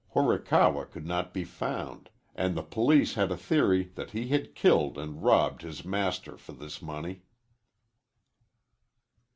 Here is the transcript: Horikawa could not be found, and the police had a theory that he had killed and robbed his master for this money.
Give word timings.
Horikawa 0.15 0.87
could 0.87 1.05
not 1.05 1.31
be 1.31 1.43
found, 1.43 2.09
and 2.33 2.55
the 2.57 2.63
police 2.63 3.13
had 3.13 3.31
a 3.31 3.37
theory 3.37 3.83
that 3.93 4.09
he 4.09 4.29
had 4.29 4.55
killed 4.55 4.97
and 4.97 5.21
robbed 5.23 5.61
his 5.61 5.85
master 5.85 6.37
for 6.37 6.53
this 6.53 6.81
money. 6.81 7.21